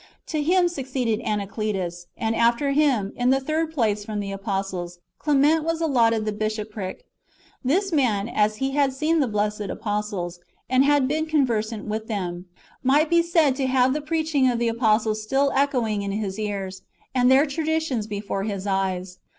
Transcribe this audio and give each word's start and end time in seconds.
To 0.33 0.41
him 0.41 0.67
succeeded 0.67 1.19
Anacletus; 1.19 2.07
and 2.17 2.35
after 2.35 2.71
him, 2.71 3.13
in 3.15 3.29
the 3.29 3.39
third 3.39 3.71
place 3.71 4.03
from 4.03 4.19
the 4.19 4.31
apostles, 4.31 4.97
Clement 5.19 5.63
was 5.63 5.79
allotted 5.79 6.25
the 6.25 6.31
bishopric. 6.31 7.05
This 7.63 7.91
man, 7.91 8.27
as 8.27 8.55
he 8.55 8.71
had 8.71 8.93
seen 8.93 9.19
the 9.19 9.27
blessed 9.27 9.61
apostles, 9.69 10.39
and 10.67 10.83
had 10.83 11.07
been 11.07 11.27
conversant 11.27 11.85
with 11.85 12.07
them, 12.07 12.47
might 12.81 13.11
be 13.11 13.21
said 13.21 13.55
to 13.57 13.67
have 13.67 13.93
the 13.93 14.01
preaching 14.01 14.49
of 14.49 14.57
the 14.57 14.69
apostles 14.69 15.21
still 15.21 15.51
echoing 15.53 16.01
[in 16.01 16.11
his 16.13 16.39
ears], 16.39 16.81
and 17.13 17.29
their 17.29 17.45
traditions 17.45 18.07
before 18.07 18.41
his 18.41 18.65
eyes. 18.65 19.19